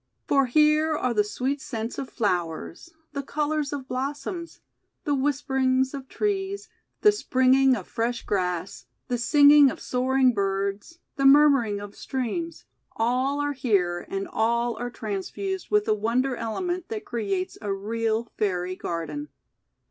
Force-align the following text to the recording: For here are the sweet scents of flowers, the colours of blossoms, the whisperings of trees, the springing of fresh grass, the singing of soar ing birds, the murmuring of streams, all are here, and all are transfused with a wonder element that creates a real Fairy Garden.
For 0.27 0.47
here 0.47 0.97
are 0.97 1.13
the 1.13 1.23
sweet 1.23 1.61
scents 1.61 1.99
of 1.99 2.09
flowers, 2.09 2.91
the 3.13 3.21
colours 3.21 3.71
of 3.71 3.87
blossoms, 3.87 4.59
the 5.03 5.13
whisperings 5.13 5.93
of 5.93 6.07
trees, 6.09 6.69
the 7.01 7.11
springing 7.11 7.75
of 7.75 7.87
fresh 7.87 8.25
grass, 8.25 8.87
the 9.09 9.19
singing 9.19 9.69
of 9.69 9.79
soar 9.79 10.15
ing 10.17 10.33
birds, 10.33 10.97
the 11.17 11.25
murmuring 11.27 11.79
of 11.79 11.95
streams, 11.95 12.65
all 12.95 13.39
are 13.41 13.53
here, 13.53 14.07
and 14.09 14.27
all 14.27 14.75
are 14.77 14.89
transfused 14.89 15.69
with 15.69 15.87
a 15.87 15.93
wonder 15.93 16.35
element 16.35 16.89
that 16.89 17.05
creates 17.05 17.59
a 17.61 17.71
real 17.71 18.27
Fairy 18.39 18.75
Garden. 18.75 19.29